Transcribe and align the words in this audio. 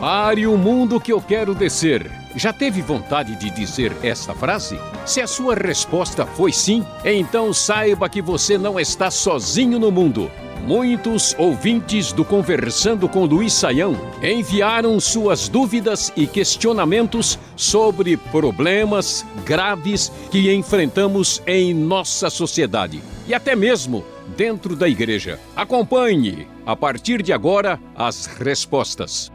Pare 0.00 0.44
o 0.44 0.58
mundo 0.58 1.00
que 1.00 1.12
eu 1.12 1.20
quero 1.20 1.54
descer. 1.54 2.10
Já 2.34 2.52
teve 2.52 2.82
vontade 2.82 3.36
de 3.36 3.48
dizer 3.48 3.92
esta 4.02 4.34
frase? 4.34 4.76
Se 5.06 5.20
a 5.20 5.26
sua 5.28 5.54
resposta 5.54 6.26
foi 6.26 6.52
sim, 6.52 6.84
então 7.04 7.54
saiba 7.54 8.08
que 8.08 8.20
você 8.20 8.58
não 8.58 8.80
está 8.80 9.08
sozinho 9.08 9.78
no 9.78 9.92
mundo. 9.92 10.32
Muitos 10.66 11.36
ouvintes 11.38 12.10
do 12.10 12.24
Conversando 12.24 13.06
com 13.06 13.26
Luiz 13.26 13.52
Saião 13.52 13.94
enviaram 14.22 14.98
suas 14.98 15.46
dúvidas 15.46 16.10
e 16.16 16.26
questionamentos 16.26 17.38
sobre 17.54 18.16
problemas 18.16 19.26
graves 19.44 20.10
que 20.30 20.50
enfrentamos 20.54 21.42
em 21.46 21.74
nossa 21.74 22.30
sociedade 22.30 23.02
e 23.28 23.34
até 23.34 23.54
mesmo 23.54 24.06
dentro 24.38 24.74
da 24.74 24.88
igreja. 24.88 25.38
Acompanhe, 25.54 26.48
a 26.64 26.74
partir 26.74 27.22
de 27.22 27.30
agora, 27.30 27.78
as 27.94 28.24
respostas. 28.24 29.30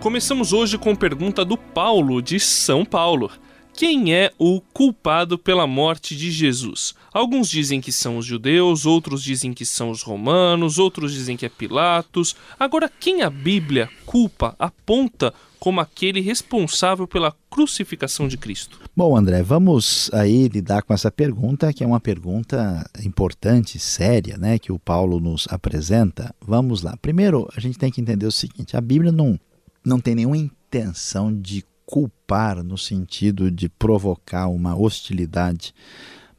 Começamos 0.00 0.52
hoje 0.52 0.76
com 0.76 0.96
pergunta 0.96 1.44
do 1.44 1.56
Paulo, 1.56 2.20
de 2.20 2.40
São 2.40 2.84
Paulo. 2.84 3.30
Quem 3.72 4.12
é 4.12 4.32
o 4.36 4.60
culpado 4.60 5.38
pela 5.38 5.68
morte 5.68 6.16
de 6.16 6.32
Jesus? 6.32 6.96
Alguns 7.12 7.48
dizem 7.48 7.80
que 7.80 7.90
são 7.90 8.18
os 8.18 8.26
judeus, 8.26 8.86
outros 8.86 9.22
dizem 9.22 9.52
que 9.52 9.64
são 9.64 9.90
os 9.90 10.02
romanos, 10.02 10.78
outros 10.78 11.12
dizem 11.12 11.36
que 11.36 11.44
é 11.44 11.48
Pilatos. 11.48 12.36
Agora, 12.58 12.88
quem 12.88 13.22
a 13.22 13.30
Bíblia 13.30 13.88
culpa, 14.06 14.54
aponta 14.58 15.34
como 15.58 15.80
aquele 15.80 16.20
responsável 16.20 17.06
pela 17.06 17.36
crucificação 17.50 18.26
de 18.26 18.36
Cristo? 18.38 18.80
Bom, 18.96 19.16
André, 19.16 19.42
vamos 19.42 20.10
aí 20.12 20.48
lidar 20.48 20.82
com 20.82 20.94
essa 20.94 21.10
pergunta, 21.10 21.72
que 21.72 21.84
é 21.84 21.86
uma 21.86 22.00
pergunta 22.00 22.88
importante, 23.04 23.78
séria, 23.78 24.38
né, 24.38 24.58
que 24.58 24.72
o 24.72 24.78
Paulo 24.78 25.20
nos 25.20 25.46
apresenta. 25.50 26.34
Vamos 26.40 26.82
lá. 26.82 26.96
Primeiro, 26.96 27.48
a 27.54 27.60
gente 27.60 27.78
tem 27.78 27.90
que 27.90 28.00
entender 28.00 28.26
o 28.26 28.32
seguinte: 28.32 28.76
a 28.76 28.80
Bíblia 28.80 29.12
não, 29.12 29.38
não 29.84 30.00
tem 30.00 30.14
nenhuma 30.14 30.38
intenção 30.38 31.34
de 31.34 31.64
culpar 31.84 32.62
no 32.62 32.78
sentido 32.78 33.50
de 33.50 33.68
provocar 33.68 34.46
uma 34.46 34.76
hostilidade 34.76 35.74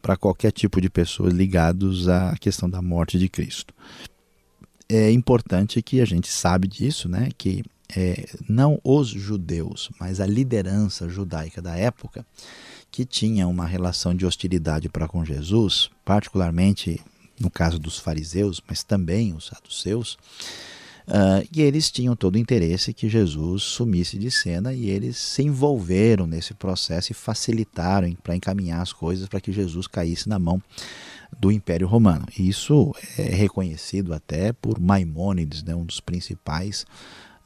para 0.02 0.18
qualquer 0.18 0.52
tipo 0.52 0.82
de 0.82 0.90
pessoas 0.90 1.34
ligados 1.34 2.10
à 2.10 2.36
questão 2.40 2.70
da 2.70 2.82
morte 2.82 3.20
de 3.20 3.30
Cristo. 3.30 3.74
É 4.90 5.12
importante 5.12 5.82
que 5.82 6.02
a 6.02 6.06
gente 6.06 6.28
sabe 6.28 6.68
disso, 6.68 7.08
né? 7.08 7.30
Que 7.38 7.64
é, 7.96 8.28
não 8.48 8.80
os 8.84 9.08
judeus, 9.08 9.90
mas 10.00 10.20
a 10.20 10.26
liderança 10.26 11.10
judaica 11.10 11.62
da 11.62 11.76
época, 11.76 12.26
que 12.90 13.06
tinha 13.06 13.48
uma 13.48 13.66
relação 13.66 14.14
de 14.14 14.26
hostilidade 14.26 14.90
para 14.90 15.08
com 15.08 15.24
Jesus, 15.24 15.90
particularmente 16.04 17.00
no 17.40 17.50
caso 17.50 17.80
dos 17.80 17.98
fariseus, 17.98 18.62
mas 18.68 18.84
também 18.84 19.34
os 19.34 19.48
saduceus, 19.48 20.18
Uh, 21.12 21.45
e 21.54 21.62
eles 21.62 21.92
tinham 21.92 22.16
todo 22.16 22.36
o 22.36 22.38
interesse 22.38 22.94
que 22.94 23.09
Jesus 23.09 23.64
sumisse 23.64 24.17
de 24.17 24.31
cena 24.31 24.73
e 24.73 24.90
eles 24.90 25.17
se 25.17 25.44
envolveram 25.44 26.26
nesse 26.26 26.54
processo 26.54 27.12
e 27.12 27.14
facilitaram 27.14 28.16
para 28.23 28.34
encaminhar 28.34 28.81
as 28.81 28.94
coisas 28.94 29.28
para 29.28 29.42
que 29.42 29.52
Jesus 29.52 29.88
caísse 29.88 30.30
na 30.30 30.39
mão 30.39 30.64
do 31.38 31.52
Império 31.52 31.86
Romano. 31.86 32.26
E 32.39 32.48
isso 32.48 32.95
é 33.17 33.23
reconhecido 33.23 34.14
até 34.14 34.54
por 34.54 34.80
Maimônides, 34.80 35.64
né, 35.64 35.76
um 35.76 35.84
dos 35.84 36.00
principais 36.00 36.86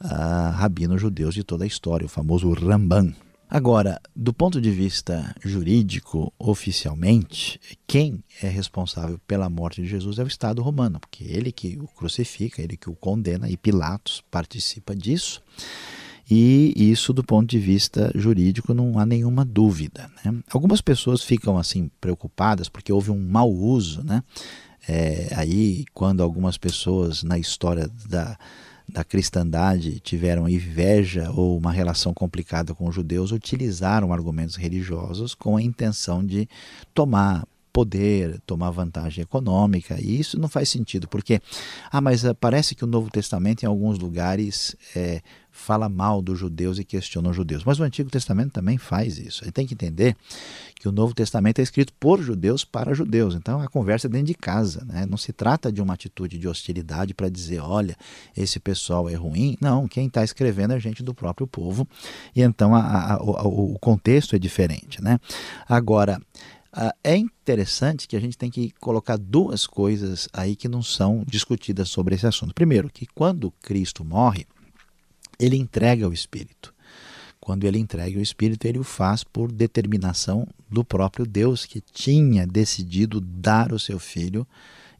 uh, 0.00 0.52
rabinos 0.52 1.00
judeus 1.00 1.34
de 1.34 1.42
toda 1.42 1.64
a 1.64 1.66
história, 1.66 2.06
o 2.06 2.08
famoso 2.08 2.48
Ramban. 2.52 3.12
Agora, 3.48 4.00
do 4.14 4.32
ponto 4.32 4.60
de 4.60 4.70
vista 4.72 5.34
jurídico, 5.44 6.32
oficialmente, 6.36 7.60
quem 7.86 8.22
é 8.42 8.48
responsável 8.48 9.20
pela 9.26 9.48
morte 9.48 9.80
de 9.80 9.88
Jesus 9.88 10.18
é 10.18 10.24
o 10.24 10.26
Estado 10.26 10.62
romano, 10.62 10.98
porque 10.98 11.22
ele 11.24 11.52
que 11.52 11.78
o 11.80 11.86
crucifica, 11.86 12.60
ele 12.60 12.76
que 12.76 12.90
o 12.90 12.96
condena, 12.96 13.48
e 13.48 13.56
Pilatos 13.56 14.22
participa 14.30 14.96
disso. 14.96 15.40
E 16.28 16.72
isso, 16.76 17.12
do 17.12 17.22
ponto 17.22 17.48
de 17.48 17.58
vista 17.58 18.10
jurídico, 18.16 18.74
não 18.74 18.98
há 18.98 19.06
nenhuma 19.06 19.44
dúvida. 19.44 20.10
Né? 20.24 20.34
Algumas 20.50 20.80
pessoas 20.80 21.22
ficam 21.22 21.56
assim 21.56 21.88
preocupadas 22.00 22.68
porque 22.68 22.92
houve 22.92 23.12
um 23.12 23.28
mau 23.28 23.52
uso, 23.52 24.02
né? 24.02 24.24
É, 24.88 25.28
aí, 25.36 25.84
quando 25.92 26.22
algumas 26.22 26.56
pessoas 26.56 27.22
na 27.22 27.38
história 27.38 27.88
da 28.08 28.38
da 28.88 29.02
cristandade 29.02 30.00
tiveram 30.00 30.48
inveja 30.48 31.30
ou 31.30 31.56
uma 31.58 31.72
relação 31.72 32.14
complicada 32.14 32.74
com 32.74 32.88
os 32.88 32.94
judeus, 32.94 33.32
utilizaram 33.32 34.12
argumentos 34.12 34.56
religiosos 34.56 35.34
com 35.34 35.56
a 35.56 35.62
intenção 35.62 36.24
de 36.24 36.48
tomar 36.94 37.46
poder, 37.76 38.40
tomar 38.46 38.70
vantagem 38.70 39.22
econômica, 39.22 40.00
e 40.00 40.18
isso 40.18 40.40
não 40.40 40.48
faz 40.48 40.70
sentido, 40.70 41.06
porque, 41.06 41.42
ah, 41.92 42.00
mas 42.00 42.24
eh, 42.24 42.32
parece 42.32 42.74
que 42.74 42.82
o 42.82 42.86
Novo 42.86 43.10
Testamento 43.10 43.64
em 43.64 43.66
alguns 43.66 43.98
lugares 43.98 44.74
é, 44.96 45.20
fala 45.50 45.86
mal 45.86 46.22
dos 46.22 46.38
judeus 46.38 46.78
e 46.78 46.84
questiona 46.84 47.28
os 47.28 47.36
judeus, 47.36 47.64
mas 47.64 47.78
o 47.78 47.82
Antigo 47.82 48.08
Testamento 48.08 48.50
também 48.50 48.78
faz 48.78 49.18
isso. 49.18 49.42
A 49.42 49.44
gente 49.44 49.54
tem 49.54 49.66
que 49.66 49.74
entender 49.74 50.16
que 50.80 50.88
o 50.88 50.92
Novo 50.92 51.12
Testamento 51.12 51.58
é 51.58 51.62
escrito 51.62 51.92
por 52.00 52.22
judeus 52.22 52.64
para 52.64 52.94
judeus, 52.94 53.34
então 53.34 53.60
a 53.60 53.68
conversa 53.68 54.06
é 54.06 54.10
dentro 54.10 54.28
de 54.28 54.34
casa, 54.34 54.82
né? 54.86 55.04
não 55.04 55.18
se 55.18 55.34
trata 55.34 55.70
de 55.70 55.82
uma 55.82 55.92
atitude 55.92 56.38
de 56.38 56.48
hostilidade 56.48 57.12
para 57.12 57.28
dizer, 57.28 57.60
olha, 57.60 57.94
esse 58.34 58.58
pessoal 58.58 59.06
é 59.06 59.14
ruim, 59.14 59.58
não, 59.60 59.86
quem 59.86 60.06
está 60.06 60.24
escrevendo 60.24 60.72
é 60.72 60.80
gente 60.80 61.02
do 61.02 61.12
próprio 61.12 61.46
povo, 61.46 61.86
e 62.34 62.40
então 62.40 62.74
a, 62.74 63.16
a, 63.16 63.22
o, 63.22 63.74
o 63.74 63.78
contexto 63.78 64.34
é 64.34 64.38
diferente. 64.38 65.02
Né? 65.02 65.20
Agora, 65.68 66.18
é 67.02 67.16
interessante 67.16 68.06
que 68.06 68.16
a 68.16 68.20
gente 68.20 68.36
tem 68.36 68.50
que 68.50 68.70
colocar 68.80 69.16
duas 69.16 69.66
coisas 69.66 70.28
aí 70.32 70.54
que 70.54 70.68
não 70.68 70.82
são 70.82 71.24
discutidas 71.26 71.88
sobre 71.88 72.14
esse 72.14 72.26
assunto. 72.26 72.54
Primeiro, 72.54 72.90
que 72.90 73.06
quando 73.06 73.50
Cristo 73.62 74.04
morre, 74.04 74.46
ele 75.38 75.56
entrega 75.56 76.08
o 76.08 76.12
Espírito. 76.12 76.74
Quando 77.40 77.64
ele 77.64 77.78
entrega 77.78 78.18
o 78.18 78.22
Espírito, 78.22 78.66
ele 78.66 78.78
o 78.78 78.84
faz 78.84 79.22
por 79.22 79.50
determinação 79.50 80.46
do 80.68 80.84
próprio 80.84 81.24
Deus, 81.24 81.64
que 81.64 81.80
tinha 81.80 82.46
decidido 82.46 83.20
dar 83.20 83.72
o 83.72 83.78
seu 83.78 83.98
Filho 83.98 84.46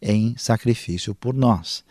em 0.01 0.37
sacrifício 0.37 1.15
por 1.15 1.35
nós. 1.35 1.85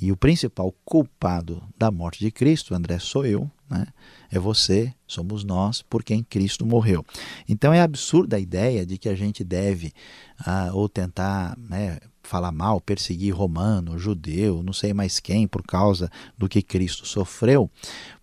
E 0.00 0.10
o 0.10 0.16
principal 0.16 0.74
culpado 0.84 1.62
da 1.76 1.90
morte 1.90 2.20
de 2.20 2.30
Cristo, 2.30 2.74
André, 2.74 2.98
sou 2.98 3.26
eu, 3.26 3.50
né? 3.68 3.86
é 4.30 4.38
você, 4.38 4.94
somos 5.06 5.44
nós, 5.44 5.82
por 5.82 6.02
quem 6.02 6.22
Cristo 6.22 6.64
morreu. 6.64 7.04
Então 7.48 7.72
é 7.72 7.80
absurda 7.80 8.36
a 8.36 8.40
ideia 8.40 8.86
de 8.86 8.96
que 8.96 9.08
a 9.08 9.14
gente 9.14 9.44
deve 9.44 9.92
ah, 10.38 10.70
ou 10.72 10.88
tentar 10.88 11.56
né, 11.58 11.98
falar 12.30 12.52
mal, 12.52 12.80
perseguir 12.80 13.34
romano, 13.34 13.98
judeu, 13.98 14.62
não 14.62 14.72
sei 14.72 14.94
mais 14.94 15.18
quem, 15.18 15.48
por 15.48 15.64
causa 15.64 16.08
do 16.38 16.48
que 16.48 16.62
Cristo 16.62 17.04
sofreu, 17.04 17.68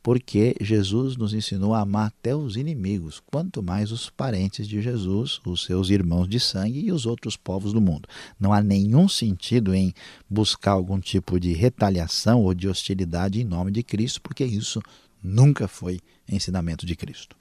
porque 0.01 0.55
Jesus 0.61 1.17
nos 1.17 1.33
ensinou 1.33 1.73
a 1.73 1.81
amar 1.81 2.07
até 2.07 2.33
os 2.33 2.55
inimigos, 2.55 3.21
quanto 3.29 3.61
mais 3.61 3.91
os 3.91 4.09
parentes 4.09 4.65
de 4.65 4.81
Jesus, 4.81 5.41
os 5.45 5.65
seus 5.65 5.89
irmãos 5.89 6.29
de 6.29 6.39
sangue 6.39 6.79
e 6.79 6.91
os 6.91 7.05
outros 7.05 7.35
povos 7.35 7.73
do 7.73 7.81
mundo. 7.81 8.07
Não 8.39 8.53
há 8.53 8.61
nenhum 8.63 9.09
sentido 9.09 9.75
em 9.75 9.93
buscar 10.29 10.71
algum 10.71 11.01
tipo 11.01 11.37
de 11.37 11.51
retaliação 11.51 12.43
ou 12.43 12.53
de 12.53 12.69
hostilidade 12.69 13.41
em 13.41 13.43
nome 13.43 13.71
de 13.71 13.83
Cristo, 13.83 14.21
porque 14.21 14.45
isso 14.45 14.81
nunca 15.21 15.67
foi 15.67 15.99
ensinamento 16.29 16.85
de 16.85 16.95
Cristo. 16.95 17.35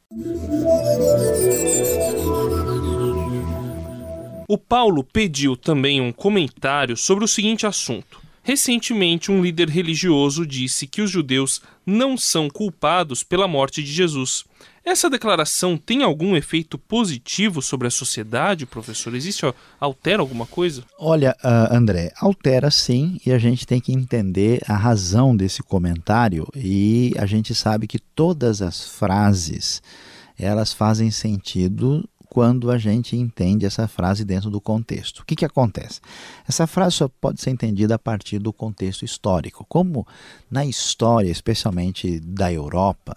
O 4.49 4.57
Paulo 4.57 5.03
pediu 5.03 5.57
também 5.57 6.01
um 6.01 6.12
comentário 6.12 6.97
sobre 6.97 7.25
o 7.25 7.29
seguinte 7.29 7.67
assunto. 7.67 8.21
Recentemente, 8.45 9.33
um 9.33 9.43
líder 9.43 9.69
religioso 9.69 10.47
disse 10.47 10.87
que 10.87 11.03
os 11.03 11.11
judeus 11.11 11.61
não 11.84 12.17
são 12.17 12.49
culpados 12.49 13.25
pela 13.25 13.49
morte 13.49 13.83
de 13.83 13.93
Jesus. 13.93 14.45
Essa 14.84 15.11
declaração 15.11 15.77
tem 15.77 16.05
algum 16.05 16.37
efeito 16.37 16.79
positivo 16.79 17.61
sobre 17.61 17.89
a 17.89 17.91
sociedade, 17.91 18.65
professor? 18.65 19.17
Existe, 19.17 19.45
altera 19.81 20.23
alguma 20.23 20.47
coisa? 20.47 20.84
Olha, 20.97 21.37
uh, 21.43 21.75
André, 21.75 22.13
altera 22.21 22.71
sim, 22.71 23.19
e 23.27 23.33
a 23.33 23.39
gente 23.39 23.67
tem 23.67 23.81
que 23.81 23.93
entender 23.93 24.63
a 24.69 24.77
razão 24.77 25.37
desse 25.37 25.61
comentário, 25.61 26.47
e 26.55 27.13
a 27.19 27.27
gente 27.27 27.53
sabe 27.53 27.89
que 27.89 27.99
todas 27.99 28.63
as 28.63 28.87
frases 28.87 29.83
elas 30.39 30.72
fazem 30.72 31.10
sentido 31.10 32.09
quando 32.36 32.71
a 32.71 32.77
gente 32.77 33.16
entende 33.16 33.65
essa 33.65 33.88
frase 33.88 34.22
dentro 34.22 34.50
do 34.50 34.60
contexto. 34.60 35.21
O 35.21 35.24
que, 35.24 35.34
que 35.34 35.44
acontece? 35.47 36.03
Essa 36.47 36.66
frase 36.66 36.97
só 36.97 37.09
pode 37.09 37.41
ser 37.41 37.48
entendida 37.48 37.94
a 37.94 37.98
partir 37.98 38.38
do 38.38 38.53
contexto 38.53 39.06
histórico. 39.06 39.65
Como 39.66 40.06
na 40.50 40.62
história, 40.66 41.30
especialmente 41.30 42.21
da 42.21 42.53
Europa, 42.53 43.16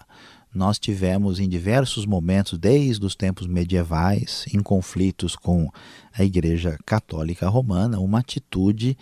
nós 0.54 0.78
tivemos 0.78 1.38
em 1.38 1.46
diversos 1.46 2.06
momentos, 2.06 2.58
desde 2.58 3.04
os 3.04 3.14
tempos 3.14 3.46
medievais, 3.46 4.46
em 4.54 4.60
conflitos 4.60 5.36
com 5.36 5.70
a 6.14 6.24
Igreja 6.24 6.78
Católica 6.86 7.46
Romana, 7.46 8.00
uma 8.00 8.20
atitude 8.20 8.96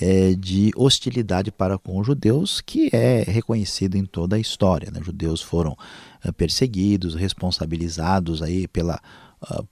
é, 0.00 0.34
de 0.34 0.72
hostilidade 0.74 1.52
para 1.52 1.78
com 1.78 2.00
os 2.00 2.06
judeus 2.08 2.60
que 2.60 2.90
é 2.92 3.22
reconhecida 3.22 3.96
em 3.96 4.04
toda 4.04 4.34
a 4.34 4.40
história. 4.40 4.90
Né? 4.90 4.98
Os 4.98 5.06
judeus 5.06 5.40
foram 5.40 5.76
é, 6.24 6.32
perseguidos, 6.32 7.14
responsabilizados 7.14 8.42
aí 8.42 8.66
pela 8.66 9.00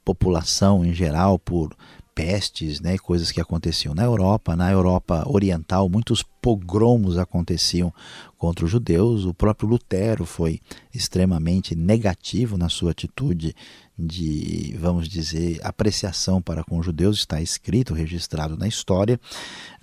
população 0.04 0.84
em 0.84 0.92
geral 0.92 1.38
por 1.38 1.74
pestes, 2.14 2.80
né, 2.80 2.98
coisas 2.98 3.32
que 3.32 3.40
aconteciam 3.40 3.94
na 3.94 4.02
Europa, 4.02 4.54
na 4.54 4.70
Europa 4.70 5.24
Oriental, 5.26 5.88
muitos 5.88 6.22
pogromos 6.22 7.16
aconteciam 7.16 7.92
contra 8.36 8.64
os 8.64 8.70
judeus. 8.70 9.24
O 9.24 9.32
próprio 9.32 9.68
Lutero 9.68 10.26
foi 10.26 10.60
extremamente 10.92 11.74
negativo 11.74 12.58
na 12.58 12.68
sua 12.68 12.90
atitude 12.90 13.54
de, 13.98 14.76
vamos 14.78 15.08
dizer, 15.08 15.60
apreciação 15.62 16.42
para 16.42 16.64
com 16.64 16.78
os 16.78 16.84
judeus, 16.84 17.18
está 17.18 17.40
escrito, 17.40 17.94
registrado 17.94 18.56
na 18.56 18.68
história, 18.68 19.20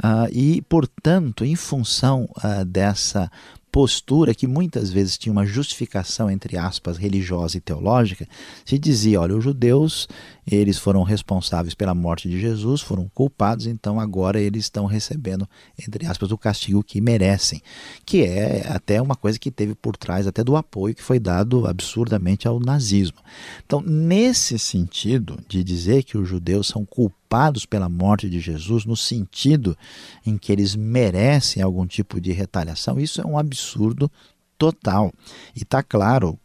uh, 0.04 0.32
e, 0.32 0.62
portanto, 0.64 1.46
em 1.46 1.56
função 1.56 2.30
uh, 2.38 2.66
dessa 2.66 3.32
postura 3.78 4.34
que 4.34 4.48
muitas 4.48 4.90
vezes 4.90 5.20
tinha 5.20 5.32
uma 5.32 5.46
justificação 5.46 6.32
entre 6.32 6.58
aspas 6.58 6.98
religiosa 6.98 7.58
e 7.58 7.62
teológica, 7.62 8.28
se 8.66 8.76
dizia, 8.80 9.22
olha, 9.22 9.38
os 9.38 9.44
judeus, 9.44 10.08
eles 10.48 10.80
foram 10.80 11.04
responsáveis 11.04 11.76
pela 11.76 11.94
morte 11.94 12.28
de 12.28 12.40
Jesus, 12.40 12.82
foram 12.82 13.08
culpados, 13.14 13.68
então 13.68 14.00
agora 14.00 14.42
eles 14.42 14.64
estão 14.64 14.88
recebendo 14.88 15.48
entre 15.80 16.08
aspas 16.08 16.32
o 16.32 16.38
castigo 16.40 16.84
que 16.84 17.00
merecem, 17.00 17.62
que 18.04 18.24
é 18.24 18.66
até 18.68 19.00
uma 19.00 19.16
coisa 19.16 19.38
que 19.38 19.52
teve 19.52 19.76
por 19.76 19.96
trás 19.96 20.26
até 20.26 20.44
do 20.44 20.56
apoio 20.56 20.96
que 20.96 21.04
foi 21.04 21.20
dado 21.20 21.68
absurdamente 21.68 22.48
ao 22.48 22.60
nazismo. 22.60 23.20
Então, 23.64 23.80
nesse 23.80 24.58
sentido 24.58 25.38
de 25.48 25.64
dizer 25.64 26.02
que 26.02 26.18
os 26.18 26.28
judeus 26.28 26.68
são 26.68 26.84
culpados 26.84 27.17
culpados 27.28 27.66
pela 27.66 27.90
morte 27.90 28.30
de 28.30 28.40
Jesus, 28.40 28.86
no 28.86 28.96
sentido 28.96 29.78
em 30.26 30.38
que 30.38 30.50
eles 30.50 30.76
merecem 30.76 31.62
algum 31.62 31.86
tipo 31.86 32.22
de 32.22 32.32
retaliação, 32.32 32.98
isso 32.98 33.20
é 33.20 33.26
um 33.26 33.38
absurdo 33.38 34.10
total. 34.58 35.12
E 35.54 35.64
está 35.64 35.84
claro, 35.84 36.40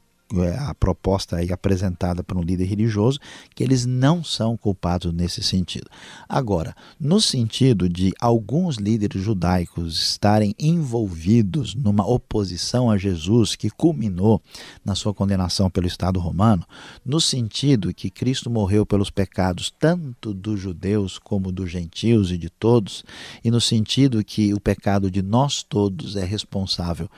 a 0.59 0.75
proposta 0.75 1.37
aí 1.37 1.53
apresentada 1.53 2.23
por 2.23 2.37
um 2.37 2.43
líder 2.43 2.65
religioso, 2.65 3.19
que 3.55 3.63
eles 3.63 3.85
não 3.85 4.25
são 4.25 4.57
culpados 4.57 5.13
nesse 5.13 5.43
sentido. 5.43 5.89
Agora, 6.29 6.75
no 6.99 7.21
sentido 7.21 7.89
de 7.89 8.13
alguns 8.21 8.77
líderes 8.77 9.23
judaicos 9.23 10.01
estarem 10.01 10.55
envolvidos 10.59 11.75
numa 11.75 12.07
oposição 12.07 12.91
a 12.91 12.97
Jesus 12.97 13.55
que 13.55 13.71
culminou 13.71 14.41
na 14.85 14.95
sua 14.95 15.13
condenação 15.13 15.69
pelo 15.71 15.87
Estado 15.87 16.19
romano, 16.19 16.67
no 17.05 17.21
sentido 17.21 17.93
que 17.93 18.11
Cristo 18.11 18.51
morreu 18.51 18.87
pelos 18.87 19.11
pecados 19.11 19.73
tanto 19.79 20.33
dos 20.33 20.61
judeus 20.61 21.19
como 21.19 21.53
dos 21.53 21.71
gentios 21.71 22.31
e 22.31 22.39
de 22.39 22.49
todos, 22.49 23.05
e 23.45 23.51
no 23.51 23.61
sentido 23.61 24.25
que 24.25 24.55
o 24.55 24.61
pecado 24.61 25.11
de 25.11 25.23
nós 25.23 25.63
todos 25.63 26.17
é 26.17 26.25
responsável 26.25 27.09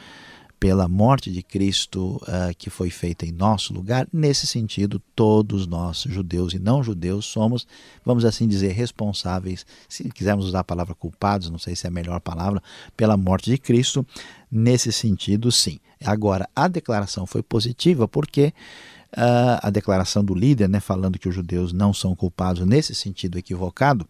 pela 0.59 0.89
morte 0.89 1.31
de 1.31 1.43
Cristo 1.43 2.17
uh, 2.23 2.55
que 2.57 2.71
foi 2.71 2.91
feita 2.91 3.27
em 3.27 3.33
nosso 3.33 3.73
lugar. 3.75 4.09
Nesse 4.13 4.47
sentido, 4.47 5.01
todos 5.15 5.67
nós, 5.67 6.05
judeus 6.09 6.55
e 6.55 6.59
não 6.59 6.83
judeus, 6.83 7.27
somos, 7.27 7.67
vamos 8.05 8.25
assim 8.25 8.49
dizer, 8.49 8.73
responsáveis, 8.73 9.67
se 9.89 10.05
quisermos 10.11 10.47
usar 10.47 10.61
a 10.61 10.65
palavra 10.65 10.95
culpados, 10.95 11.51
não 11.51 11.59
sei 11.59 11.77
se 11.77 11.87
é 11.87 11.89
a 11.89 11.93
melhor 11.93 12.21
palavra, 12.21 12.63
pela 12.97 13.17
morte 13.17 13.51
de 13.51 13.59
Cristo. 13.59 14.07
Nesse 14.51 14.93
sentido, 14.93 15.51
sim. 15.53 15.79
Agora, 16.05 16.49
a 16.55 16.69
declaração 16.69 17.27
foi 17.27 17.43
positiva 17.43 18.07
porque 18.07 18.53
uh, 19.13 19.61
a 19.63 19.71
declaração 19.71 20.25
do 20.25 20.35
líder, 20.35 20.69
né, 20.69 20.81
falando 20.81 21.19
que 21.19 21.29
os 21.29 21.35
judeus 21.35 21.73
não 21.73 21.93
são 21.93 22.15
culpados 22.15 22.67
nesse 22.67 22.95
sentido 22.95 23.39
equivocado, 23.39 24.07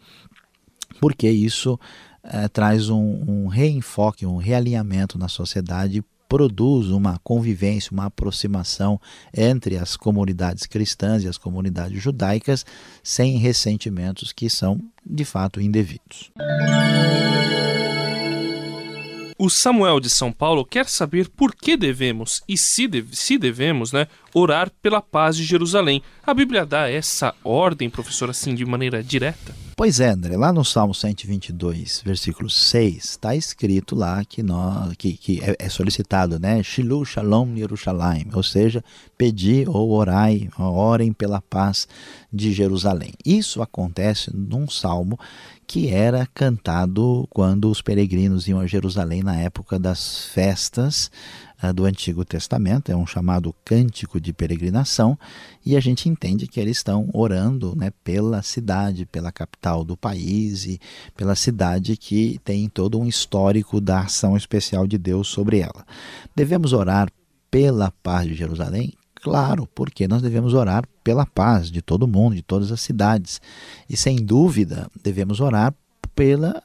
porque 1.01 1.29
isso 1.29 1.75
uh, 2.25 2.49
traz 2.53 2.89
um, 2.89 3.25
um 3.27 3.47
reenfoque, 3.49 4.27
um 4.27 4.37
realinhamento 4.37 5.19
na 5.19 5.29
sociedade 5.29 6.05
produz 6.35 6.89
uma 6.89 7.21
convivência, 7.23 7.93
uma 7.93 8.07
aproximação 8.07 9.01
entre 9.33 9.79
as 9.79 9.97
comunidades 9.97 10.67
cristãs 10.67 11.23
e 11.23 11.29
as 11.29 11.39
comunidades 11.39 12.03
judaicas 12.03 12.67
sem 13.05 13.39
ressentimentos 13.39 14.33
que 14.33 14.51
são 14.51 14.81
de 15.07 15.25
fato 15.25 15.61
indevidos. 15.61 16.33
O 19.39 19.49
Samuel 19.49 20.01
de 20.01 20.11
São 20.11 20.33
Paulo 20.33 20.65
quer 20.65 20.89
saber 20.89 21.29
por 21.29 21.55
que 21.55 21.77
devemos, 21.77 22.43
e 22.49 22.59
se, 22.59 22.89
deve, 22.89 23.15
se 23.15 23.39
devemos, 23.39 23.93
né, 23.93 24.09
orar 24.35 24.73
pela 24.83 25.01
paz 25.01 25.37
de 25.37 25.45
Jerusalém. 25.45 26.03
A 26.27 26.35
Bíblia 26.35 26.67
dá 26.67 26.91
essa 26.91 27.33
ordem, 27.45 27.89
professor, 27.89 28.29
assim, 28.29 28.57
de 28.57 28.65
maneira 28.65 29.05
direta? 29.05 29.64
Pois 29.77 29.99
é, 29.99 30.11
André, 30.11 30.37
lá 30.37 30.53
no 30.53 30.65
Salmo 30.65 30.95
122, 30.95 32.03
versículo 32.05 32.49
6, 32.49 33.05
está 33.05 33.35
escrito 33.35 33.97
lá 33.97 34.25
que, 34.25 34.41
nós, 34.41 34.95
que, 34.97 35.17
que 35.17 35.43
é, 35.43 35.57
é, 35.59 35.69
solicitado, 35.69 36.39
né? 36.39 36.63
Shilu 36.63 37.05
Shalom 37.05 37.57
Yerushalayim, 37.57 38.29
ou 38.33 38.43
seja, 38.45 38.85
pedir 39.19 39.69
ou 39.69 39.91
orai, 39.91 40.49
orem 40.57 41.13
pela 41.13 41.43
paz 41.43 41.89
de 42.33 42.53
Jerusalém. 42.53 43.15
Isso 43.25 43.63
acontece 43.63 44.31
num 44.33 44.69
salmo 44.69 45.19
que 45.67 45.89
era 45.89 46.27
cantado 46.27 47.27
quando 47.31 47.71
os 47.71 47.81
peregrinos 47.81 48.47
iam 48.49 48.61
a 48.61 48.67
Jerusalém 48.67 49.23
na 49.23 49.37
época 49.37 49.79
das 49.79 50.27
festas 50.27 51.11
uh, 51.63 51.73
do 51.73 51.85
Antigo 51.85 52.25
Testamento, 52.25 52.91
é 52.91 52.97
um 52.97 53.07
chamado 53.07 53.55
cântico 53.65 54.21
de 54.21 54.33
peregrinação, 54.33 55.19
e 55.65 55.77
a 55.77 55.81
gente 55.81 56.09
entende 56.09 56.47
que 56.47 56.61
eles 56.61 56.77
estão 56.77 57.09
orando 57.13 57.75
né, 57.77 57.91
pela 58.03 58.43
cidade, 58.43 59.07
pela 59.07 59.33
capital 59.33 59.85
do 59.85 59.97
país 59.97 60.67
e 60.67 60.81
pela 61.17 61.35
cidade 61.35 61.97
que 61.97 62.41
tem 62.45 62.69
todo 62.69 62.99
um 62.99 63.07
histórico 63.07 63.81
da 63.81 64.01
ação 64.01 64.37
especial 64.37 64.87
de 64.87 64.99
Deus 64.99 65.29
sobre 65.29 65.59
ela. 65.59 65.87
Devemos 66.37 66.73
orar 66.73 67.11
pela 67.51 67.91
paz 68.03 68.27
de 68.27 68.35
Jerusalém? 68.35 68.93
Claro, 69.25 69.67
porque 69.75 70.07
nós 70.07 70.21
devemos 70.21 70.53
orar 70.53 70.85
pela 71.03 71.25
paz 71.25 71.71
de 71.71 71.81
todo 71.81 72.07
mundo, 72.07 72.37
de 72.37 72.43
todas 72.43 72.71
as 72.71 72.83
cidades. 72.83 73.41
E 73.89 73.97
sem 73.97 74.17
dúvida, 74.17 74.87
devemos 75.03 75.41
orar 75.41 75.75
pela 76.15 76.63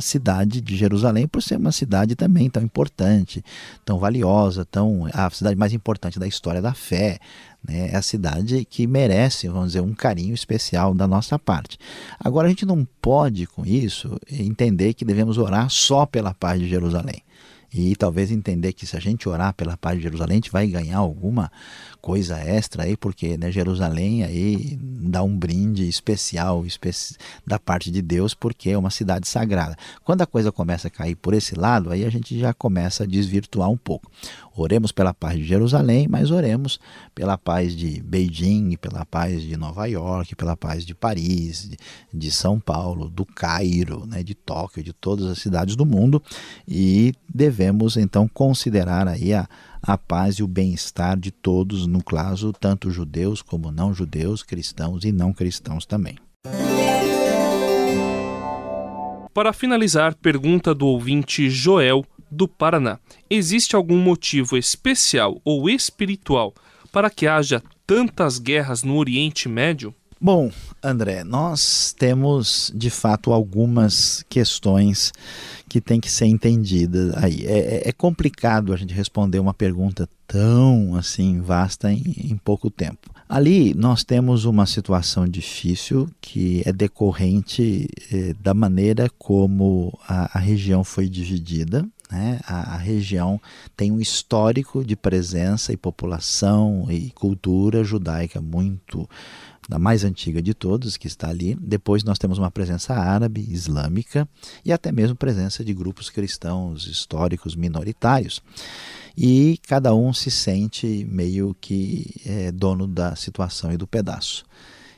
cidade 0.00 0.60
de 0.60 0.76
Jerusalém, 0.76 1.28
por 1.28 1.40
ser 1.40 1.56
uma 1.56 1.70
cidade 1.70 2.16
também 2.16 2.50
tão 2.50 2.64
importante, 2.64 3.44
tão 3.84 3.96
valiosa, 3.96 4.64
tão 4.64 5.06
a 5.14 5.30
cidade 5.30 5.54
mais 5.54 5.72
importante 5.72 6.18
da 6.18 6.26
história 6.26 6.60
da 6.60 6.74
fé. 6.74 7.20
Né? 7.62 7.90
É 7.92 7.96
a 7.96 8.02
cidade 8.02 8.64
que 8.64 8.88
merece, 8.88 9.46
vamos 9.46 9.68
dizer, 9.68 9.80
um 9.80 9.94
carinho 9.94 10.34
especial 10.34 10.92
da 10.92 11.06
nossa 11.06 11.38
parte. 11.38 11.78
Agora, 12.18 12.48
a 12.48 12.50
gente 12.50 12.66
não 12.66 12.84
pode, 13.00 13.46
com 13.46 13.64
isso, 13.64 14.18
entender 14.28 14.94
que 14.94 15.04
devemos 15.04 15.38
orar 15.38 15.70
só 15.70 16.04
pela 16.04 16.34
paz 16.34 16.58
de 16.58 16.68
Jerusalém 16.68 17.22
e 17.72 17.94
talvez 17.94 18.30
entender 18.30 18.72
que 18.72 18.86
se 18.86 18.96
a 18.96 19.00
gente 19.00 19.28
orar 19.28 19.54
pela 19.54 19.76
paz 19.76 19.96
de 19.96 20.02
Jerusalém, 20.02 20.34
a 20.34 20.36
gente 20.36 20.50
vai 20.50 20.66
ganhar 20.66 20.98
alguma 20.98 21.50
coisa 22.00 22.38
extra 22.38 22.84
aí, 22.84 22.96
porque 22.96 23.36
né, 23.36 23.52
Jerusalém 23.52 24.24
aí 24.24 24.78
dá 24.80 25.22
um 25.22 25.36
brinde 25.36 25.88
especial 25.88 26.64
especi 26.66 27.16
da 27.46 27.58
parte 27.58 27.90
de 27.90 28.02
Deus, 28.02 28.34
porque 28.34 28.70
é 28.70 28.78
uma 28.78 28.90
cidade 28.90 29.28
sagrada. 29.28 29.76
Quando 30.04 30.22
a 30.22 30.26
coisa 30.26 30.50
começa 30.50 30.88
a 30.88 30.90
cair 30.90 31.14
por 31.14 31.34
esse 31.34 31.54
lado, 31.54 31.90
aí 31.90 32.04
a 32.04 32.10
gente 32.10 32.38
já 32.38 32.52
começa 32.52 33.04
a 33.04 33.06
desvirtuar 33.06 33.70
um 33.70 33.76
pouco. 33.76 34.10
Oremos 34.56 34.92
pela 34.92 35.14
paz 35.14 35.38
de 35.38 35.44
Jerusalém, 35.44 36.06
mas 36.08 36.30
oremos 36.30 36.80
pela 37.14 37.38
paz 37.38 37.74
de 37.74 38.02
Beijing, 38.02 38.76
pela 38.76 39.04
paz 39.04 39.42
de 39.42 39.56
Nova 39.56 39.86
York, 39.86 40.34
pela 40.34 40.56
paz 40.56 40.84
de 40.84 40.94
Paris, 40.94 41.70
de, 42.12 42.30
São 42.30 42.58
Paulo, 42.58 43.08
do 43.08 43.24
Cairo, 43.24 44.04
né, 44.06 44.22
de 44.22 44.34
Tóquio, 44.34 44.82
de 44.82 44.92
todas 44.92 45.26
as 45.26 45.38
cidades 45.38 45.76
do 45.76 45.86
mundo 45.86 46.22
e 46.66 47.14
devemos 47.32 47.96
então 47.96 48.28
considerar 48.28 49.08
aí 49.08 49.32
a, 49.32 49.48
a 49.82 49.96
paz 49.96 50.36
e 50.36 50.42
o 50.42 50.48
bem-estar 50.48 51.18
de 51.18 51.30
todos, 51.30 51.86
no 51.86 52.02
caso, 52.02 52.52
tanto 52.52 52.90
judeus 52.90 53.42
como 53.42 53.70
não 53.70 53.94
judeus, 53.94 54.42
cristãos 54.42 55.04
e 55.04 55.12
não 55.12 55.32
cristãos 55.32 55.86
também. 55.86 56.16
Para 59.32 59.52
finalizar, 59.52 60.14
pergunta 60.16 60.74
do 60.74 60.86
ouvinte 60.86 61.48
Joel 61.48 62.04
do 62.30 62.46
Paraná. 62.46 62.98
Existe 63.28 63.74
algum 63.74 63.98
motivo 63.98 64.56
especial 64.56 65.40
ou 65.44 65.68
espiritual 65.68 66.54
para 66.92 67.10
que 67.10 67.26
haja 67.26 67.62
tantas 67.86 68.38
guerras 68.38 68.82
no 68.82 68.96
Oriente 68.96 69.48
Médio? 69.48 69.94
Bom, 70.22 70.52
André, 70.82 71.24
nós 71.24 71.94
temos 71.98 72.70
de 72.74 72.90
fato 72.90 73.32
algumas 73.32 74.22
questões 74.28 75.14
que 75.66 75.80
têm 75.80 75.98
que 75.98 76.10
ser 76.10 76.26
entendidas 76.26 77.14
aí. 77.16 77.46
É, 77.46 77.58
é, 77.58 77.88
é 77.88 77.92
complicado 77.92 78.74
a 78.74 78.76
gente 78.76 78.92
responder 78.92 79.38
uma 79.38 79.54
pergunta 79.54 80.06
tão 80.26 80.94
assim 80.94 81.40
vasta 81.40 81.90
em, 81.90 82.02
em 82.18 82.36
pouco 82.36 82.68
tempo. 82.68 83.10
Ali 83.26 83.72
nós 83.72 84.04
temos 84.04 84.44
uma 84.44 84.66
situação 84.66 85.26
difícil 85.26 86.06
que 86.20 86.62
é 86.66 86.72
decorrente 86.72 87.88
eh, 88.12 88.34
da 88.40 88.52
maneira 88.52 89.08
como 89.18 89.98
a, 90.06 90.36
a 90.36 90.40
região 90.40 90.84
foi 90.84 91.08
dividida 91.08 91.88
né? 92.10 92.40
A, 92.44 92.74
a, 92.74 92.76
região 92.76 93.40
tem 93.76 93.92
um 93.92 94.00
histórico 94.00 94.84
de 94.84 94.96
presença 94.96 95.72
e 95.72 95.76
população 95.76 96.86
e 96.90 97.10
cultura 97.10 97.84
judaica 97.84 98.40
muito 98.40 99.08
da 99.68 99.78
mais 99.78 100.02
antiga 100.02 100.42
de 100.42 100.52
todos 100.52 100.96
que 100.96 101.06
está 101.06 101.28
ali. 101.28 101.56
Depois 101.60 102.02
nós 102.02 102.18
temos 102.18 102.38
uma 102.38 102.50
presença 102.50 102.94
árabe, 102.94 103.46
islâmica 103.48 104.28
e 104.64 104.72
até 104.72 104.90
mesmo 104.90 105.14
presença 105.14 105.64
de 105.64 105.72
grupos 105.72 106.10
cristãos 106.10 106.86
históricos 106.86 107.54
minoritários. 107.54 108.42
E 109.16 109.58
cada 109.68 109.94
um 109.94 110.12
se 110.12 110.30
sente 110.30 111.06
meio 111.08 111.54
que 111.60 112.12
é, 112.26 112.50
dono 112.50 112.86
da 112.86 113.14
situação 113.14 113.72
e 113.72 113.76
do 113.76 113.86
pedaço. 113.86 114.44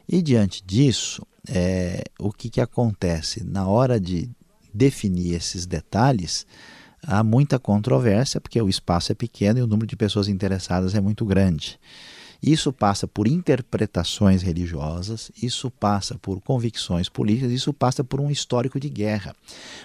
E 0.09 0.23
diante 0.23 0.63
disso, 0.65 1.27
é, 1.49 2.05
o 2.19 2.33
que, 2.33 2.49
que 2.49 2.61
acontece? 2.61 3.45
Na 3.45 3.67
hora 3.67 4.01
de 4.01 4.31
definir 4.73 5.35
esses 5.35 5.67
detalhes, 5.67 6.47
há 7.07 7.23
muita 7.23 7.59
controvérsia, 7.59 8.41
porque 8.41 8.61
o 8.61 8.69
espaço 8.69 9.13
é 9.13 9.15
pequeno 9.15 9.59
e 9.59 9.63
o 9.63 9.67
número 9.67 9.87
de 9.87 9.97
pessoas 9.97 10.29
interessadas 10.29 10.95
é 10.95 11.01
muito 11.01 11.25
grande. 11.25 11.79
Isso 12.43 12.73
passa 12.73 13.07
por 13.07 13.29
interpretações 13.29 14.43
religiosas, 14.43 15.31
isso 15.41 15.71
passa 15.71 16.19
por 16.19 16.41
convicções 16.41 17.09
políticas, 17.09 17.53
isso 17.53 17.73
passa 17.73 18.03
por 18.03 18.21
um 18.21 18.29
histórico 18.33 18.81
de 18.81 18.89
guerra. 18.89 19.33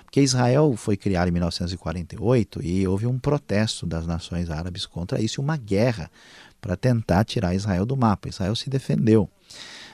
Porque 0.04 0.22
Israel 0.22 0.74
foi 0.76 0.98
criado 0.98 1.28
em 1.28 1.32
1948 1.32 2.60
e 2.64 2.88
houve 2.88 3.06
um 3.06 3.20
protesto 3.20 3.86
das 3.86 4.08
nações 4.08 4.50
árabes 4.50 4.88
contra 4.88 5.22
isso, 5.22 5.40
uma 5.40 5.56
guerra 5.56 6.10
para 6.60 6.76
tentar 6.76 7.24
tirar 7.26 7.54
Israel 7.54 7.86
do 7.86 7.96
mapa. 7.96 8.28
Israel 8.28 8.56
se 8.56 8.72
defendeu. 8.72 9.30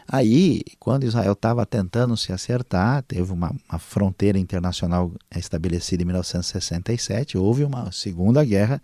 Aí, 0.07 0.61
quando 0.79 1.05
Israel 1.05 1.33
estava 1.33 1.65
tentando 1.65 2.15
se 2.17 2.31
acertar, 2.31 3.03
teve 3.03 3.31
uma, 3.31 3.55
uma, 3.69 3.79
fronteira 3.79 4.37
internacional 4.37 5.11
estabelecida 5.35 6.03
em 6.03 6.05
1967, 6.05 7.37
houve 7.37 7.63
uma 7.63 7.91
segunda 7.91 8.43
guerra 8.43 8.81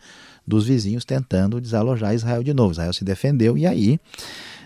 dos 0.48 0.66
vizinhos 0.66 1.06
tentando 1.06 1.62
desalojar 1.62 2.14
Israel 2.14 2.44
de 2.44 2.54
novo. 2.54 2.72
Israel 2.72 2.94
se 2.94 3.04
defendeu 3.04 3.58
e 3.58 3.68
aí 3.68 4.00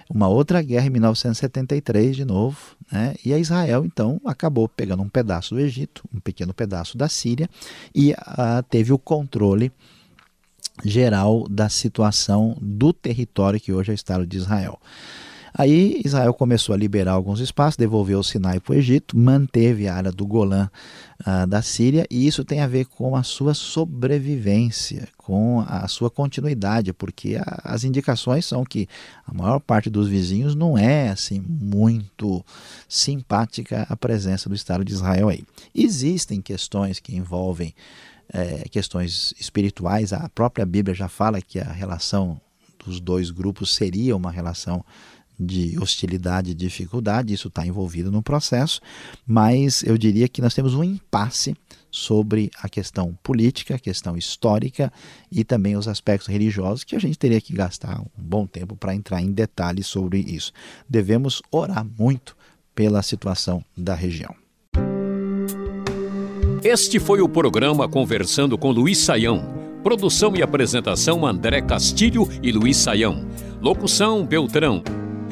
uma 0.10 0.28
outra 0.28 0.62
guerra 0.62 0.88
em 0.88 0.92
1973 0.92 2.16
de 2.16 2.26
novo, 2.26 2.58
né? 2.92 3.16
e 3.26 3.34
a 3.34 3.40
Israel 3.40 3.84
então 3.86 4.22
acabou 4.26 4.68
pegando 4.68 5.02
um 5.02 5.10
pedaço 5.10 5.56
do 5.56 5.62
Egito, 5.62 6.04
um 6.14 6.20
pequeno 6.20 6.54
pedaço 6.54 6.98
da 6.98 7.10
Síria 7.10 7.50
e 7.96 8.12
uh, 8.12 8.64
teve 8.70 8.94
o 8.94 8.98
controle 9.00 9.72
geral 10.84 11.48
da 11.50 11.70
situação 11.70 12.58
do 12.62 12.92
território 12.92 13.60
que 13.60 13.72
hoje 13.72 13.92
é 13.92 13.94
o 13.94 13.96
Estado 13.96 14.26
de 14.26 14.38
Israel. 14.38 14.80
Aí 15.56 16.02
Israel 16.04 16.34
começou 16.34 16.74
a 16.74 16.78
liberar 16.78 17.14
alguns 17.14 17.40
espaços, 17.40 17.78
devolveu 17.78 18.20
o 18.20 18.24
Sinai 18.24 18.60
para 18.60 18.74
o 18.74 18.76
Egito, 18.76 19.18
manteve 19.18 19.88
a 19.88 19.96
área 19.96 20.12
do 20.12 20.26
Golã 20.26 20.68
uh, 21.22 21.46
da 21.46 21.62
Síria, 21.62 22.08
e 22.10 22.26
isso 22.26 22.44
tem 22.44 22.60
a 22.62 22.68
ver 22.68 22.86
com 22.86 23.16
a 23.16 23.22
sua 23.22 23.54
sobrevivência, 23.54 25.08
com 25.16 25.64
a 25.68 25.88
sua 25.88 26.10
continuidade, 26.10 26.92
porque 26.92 27.36
a, 27.36 27.62
as 27.64 27.84
indicações 27.84 28.46
são 28.46 28.64
que 28.64 28.88
a 29.28 29.34
maior 29.34 29.60
parte 29.60 29.90
dos 29.90 30.08
vizinhos 30.08 30.56
não 30.56 30.76
é 30.76 31.10
assim 31.10 31.40
muito 31.48 32.44
simpática 32.90 33.86
a 33.88 33.96
presença 33.96 34.50
do 34.50 34.56
Estado 34.56 34.84
de 34.84 34.94
Israel 34.94 35.30
aí. 35.30 35.44
Existem 35.76 36.42
questões 36.42 37.00
que 37.00 37.16
envolvem 37.16 37.76
é, 38.34 38.68
questões 38.70 39.34
espirituais, 39.40 40.12
a 40.12 40.28
própria 40.30 40.66
Bíblia 40.66 40.96
já 40.96 41.08
fala 41.08 41.42
que 41.42 41.60
a 41.60 41.72
relação 41.72 42.42
dos 42.84 43.00
dois 43.00 43.30
grupos 43.30 43.76
seria 43.76 44.16
uma 44.16 44.32
relação 44.32 44.84
de 45.40 45.78
hostilidade 45.80 46.52
e 46.52 46.54
dificuldade, 46.54 47.34
isso 47.34 47.48
está 47.48 47.66
envolvido 47.66 48.12
no 48.12 48.22
processo, 48.22 48.80
mas 49.26 49.84
eu 49.84 49.98
diria 49.98 50.28
que 50.28 50.42
nós 50.42 50.54
temos 50.54 50.74
um 50.74 50.84
impasse 50.84 51.56
sobre 51.92 52.50
a 52.62 52.68
questão 52.68 53.18
política, 53.22 53.76
a 53.76 53.80
questão 53.80 54.18
histórica 54.18 54.92
e 55.32 55.44
também 55.44 55.78
os 55.78 55.88
aspectos 55.88 56.28
religiosos 56.28 56.84
que 56.84 56.96
a 56.96 57.00
gente 57.00 57.18
teria 57.20 57.40
que 57.40 57.54
gastar 57.54 58.02
um 58.02 58.08
bom 58.18 58.48
tempo 58.48 58.76
para 58.76 58.96
entrar 58.96 59.22
em 59.22 59.32
detalhes 59.32 59.86
sobre 59.86 60.20
isso. 60.20 60.52
Devemos 60.90 61.42
orar 61.52 61.86
muito 61.98 62.36
pela 62.74 63.04
situação 63.04 63.64
da 63.78 63.94
região. 63.94 64.34
Este 66.64 67.00
foi 67.00 67.22
o 67.22 67.28
programa 67.28 67.88
Conversando 67.90 68.58
com 68.58 68.72
Luiz 68.72 68.98
Saião. 68.98 69.54
Produção 69.84 70.34
e 70.34 70.42
apresentação 70.42 71.26
André 71.26 71.62
Castilho 71.62 72.28
e 72.42 72.52
Luiz 72.54 72.78
Saião. 72.78 73.28
Locução 73.62 74.26
Beltrão. 74.26 74.82